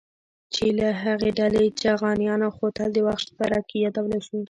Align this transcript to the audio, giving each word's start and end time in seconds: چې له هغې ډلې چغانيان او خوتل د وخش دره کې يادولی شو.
چې 0.53 0.65
له 0.79 0.87
هغې 1.03 1.29
ډلې 1.39 1.63
چغانيان 1.81 2.39
او 2.45 2.51
خوتل 2.57 2.89
د 2.93 2.97
وخش 3.07 3.25
دره 3.39 3.59
کې 3.67 3.77
يادولی 3.85 4.21
شو. 4.27 4.37